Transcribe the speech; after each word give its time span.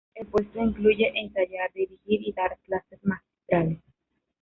El 0.15 0.25
puesto 0.25 0.57
incluye 0.59 1.11
ensayar, 1.13 1.71
dirigir 1.75 2.27
y 2.27 2.31
dar 2.33 2.57
clases 2.65 2.97
magistrales. 3.03 3.77